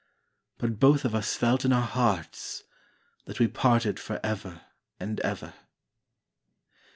But 0.57 0.79
both 0.79 1.05
of 1.05 1.13
us 1.13 1.35
felt 1.35 1.63
in 1.63 1.71
our 1.71 1.85
hearts 1.85 2.63
That 3.25 3.37
we 3.39 3.47
parted 3.47 3.99
for 3.99 4.19
ever 4.23 4.61
and 4.99 5.19
ever. 5.19 5.53